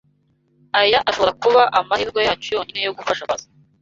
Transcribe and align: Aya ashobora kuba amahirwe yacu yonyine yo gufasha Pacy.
Aya 0.79 0.99
ashobora 1.09 1.31
kuba 1.43 1.61
amahirwe 1.79 2.19
yacu 2.27 2.47
yonyine 2.55 2.79
yo 2.87 2.95
gufasha 2.97 3.27
Pacy. 3.29 3.47